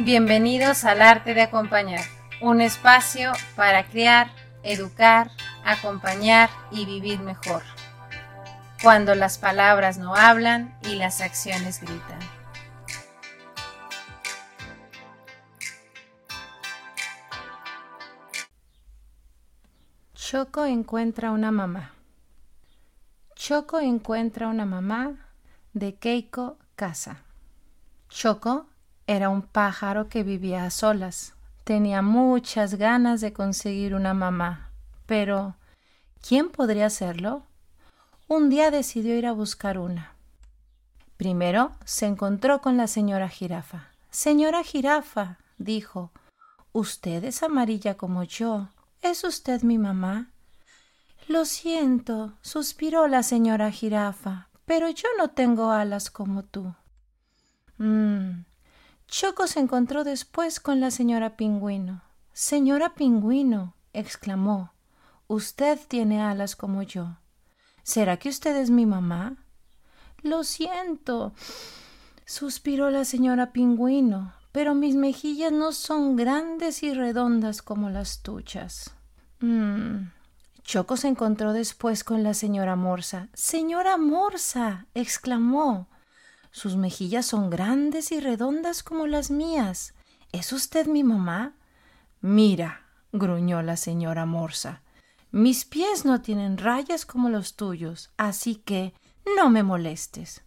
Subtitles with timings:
[0.00, 2.04] Bienvenidos al arte de acompañar,
[2.42, 4.30] un espacio para crear,
[4.62, 5.30] educar,
[5.64, 7.62] acompañar y vivir mejor.
[8.82, 12.18] Cuando las palabras no hablan y las acciones gritan.
[20.14, 21.94] Choco encuentra una mamá.
[23.34, 25.14] Choco encuentra una mamá
[25.72, 27.22] de Keiko Casa.
[28.10, 28.66] Choco
[29.06, 31.34] era un pájaro que vivía a solas.
[31.64, 34.70] Tenía muchas ganas de conseguir una mamá,
[35.06, 35.56] pero
[36.26, 37.42] ¿quién podría hacerlo?
[38.28, 40.12] Un día decidió ir a buscar una.
[41.16, 43.90] Primero se encontró con la señora jirafa.
[44.10, 46.10] Señora jirafa, dijo,
[46.72, 48.68] usted es amarilla como yo.
[49.02, 50.30] ¿Es usted mi mamá?
[51.28, 56.74] Lo siento, suspiró la señora jirafa, pero yo no tengo alas como tú.
[57.78, 58.44] Mmm,
[59.08, 62.02] Choco se encontró después con la señora Pingüino.
[62.32, 64.72] Señora Pingüino, exclamó,
[65.28, 67.16] usted tiene alas como yo.
[67.82, 69.36] ¿Será que usted es mi mamá?
[70.22, 71.32] Lo siento,
[72.24, 78.90] suspiró la señora Pingüino, pero mis mejillas no son grandes y redondas como las tuyas.
[79.40, 80.08] Mm.
[80.62, 83.28] Choco se encontró después con la señora Morsa.
[83.34, 85.86] Señora Morsa, exclamó,
[86.56, 89.92] sus mejillas son grandes y redondas como las mías.
[90.32, 91.52] ¿Es usted mi mamá?
[92.22, 92.80] Mira,
[93.12, 94.80] gruñó la señora Morsa.
[95.30, 98.94] Mis pies no tienen rayas como los tuyos, así que
[99.36, 100.44] no me molestes.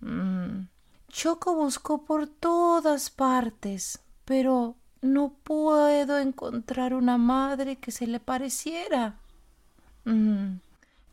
[0.00, 0.66] Mm,
[1.06, 9.20] Choco buscó por todas partes, pero no puedo encontrar una madre que se le pareciera.
[10.04, 10.56] Mm,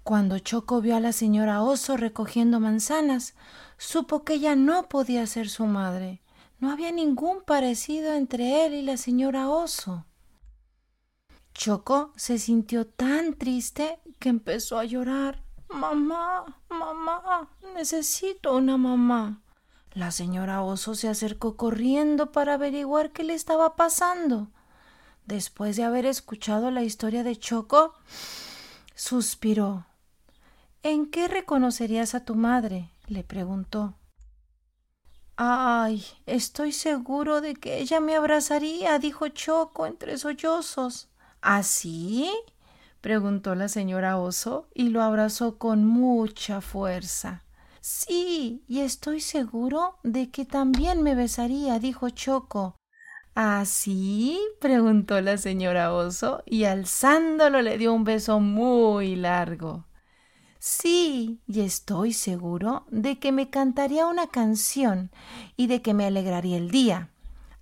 [0.06, 3.34] cuando Choco vio a la señora Oso recogiendo manzanas,
[3.80, 6.22] supo que ella no podía ser su madre.
[6.60, 10.06] No había ningún parecido entre él y la señora Oso.
[11.56, 15.42] Choco se sintió tan triste que empezó a llorar.
[15.70, 19.42] Mamá, mamá, necesito una mamá.
[19.96, 24.50] La señora Oso se acercó corriendo para averiguar qué le estaba pasando.
[25.26, 27.96] Después de haber escuchado la historia de Choco,
[28.94, 29.88] suspiró.
[30.86, 32.92] ¿En qué reconocerías a tu madre?
[33.08, 33.96] le preguntó.
[35.36, 41.10] Ay, estoy seguro de que ella me abrazaría, dijo Choco entre sollozos.
[41.42, 42.30] ¿Así?
[42.32, 42.52] ¿Ah,
[43.02, 47.44] preguntó la señora Oso y lo abrazó con mucha fuerza.
[47.82, 52.76] Sí, y estoy seguro de que también me besaría, dijo Choco.
[53.34, 54.40] ¿Así?
[54.40, 59.88] ¿Ah, preguntó la señora Oso y alzándolo le dio un beso muy largo.
[60.68, 65.12] Sí, y estoy seguro de que me cantaría una canción
[65.56, 67.12] y de que me alegraría el día.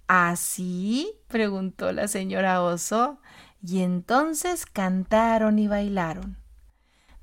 [0.07, 1.11] ¿Así?
[1.27, 3.17] preguntó la señora Oso,
[3.61, 6.37] y entonces cantaron y bailaron.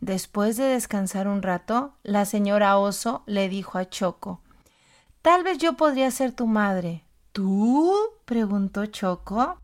[0.03, 4.43] Después de descansar un rato, la señora Oso le dijo a Choco
[5.23, 7.05] Tal vez yo podría ser tu madre.
[7.33, 7.97] ¿Tú?
[8.27, 9.59] preguntó Choco.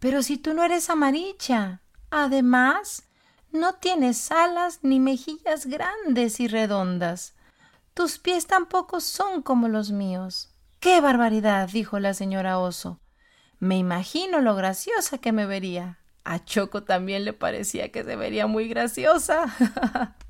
[0.00, 1.80] Pero si tú no eres amarilla.
[2.10, 3.07] Además,
[3.52, 7.34] no tienes alas ni mejillas grandes y redondas.
[7.94, 10.54] Tus pies tampoco son como los míos.
[10.80, 11.68] ¡Qué barbaridad!
[11.72, 13.00] dijo la señora Oso.
[13.58, 15.98] Me imagino lo graciosa que me vería.
[16.24, 19.46] A Choco también le parecía que se vería muy graciosa.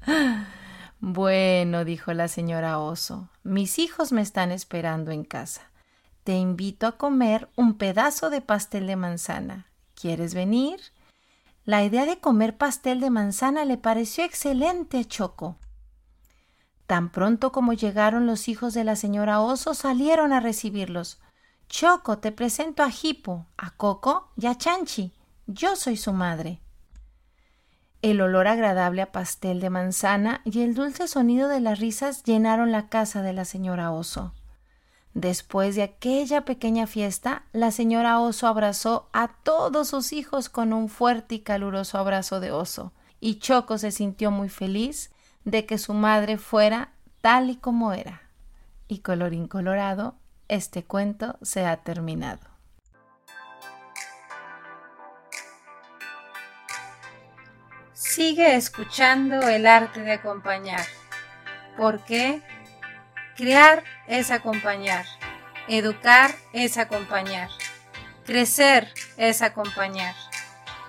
[1.00, 5.70] bueno, dijo la señora Oso, mis hijos me están esperando en casa.
[6.24, 9.66] Te invito a comer un pedazo de pastel de manzana.
[9.94, 10.80] ¿Quieres venir?
[11.68, 15.58] La idea de comer pastel de manzana le pareció excelente a Choco.
[16.86, 21.20] Tan pronto como llegaron los hijos de la señora Oso, salieron a recibirlos.
[21.68, 25.12] Choco, te presento a Hipo, a Coco y a Chanchi.
[25.46, 26.62] Yo soy su madre.
[28.00, 32.72] El olor agradable a pastel de manzana y el dulce sonido de las risas llenaron
[32.72, 34.32] la casa de la señora Oso.
[35.14, 40.88] Después de aquella pequeña fiesta, la señora oso abrazó a todos sus hijos con un
[40.88, 45.10] fuerte y caluroso abrazo de oso, y Choco se sintió muy feliz
[45.44, 48.22] de que su madre fuera tal y como era.
[48.86, 50.14] Y colorín colorado,
[50.48, 52.46] este cuento se ha terminado.
[57.92, 60.84] Sigue escuchando el arte de acompañar.
[61.76, 62.42] ¿Por qué?
[63.38, 65.06] Crear es acompañar.
[65.68, 67.48] Educar es acompañar.
[68.26, 70.16] Crecer es acompañar.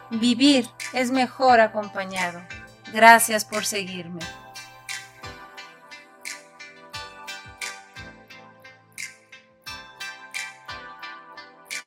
[0.09, 2.41] Vivir es mejor acompañado.
[2.91, 4.21] Gracias por seguirme.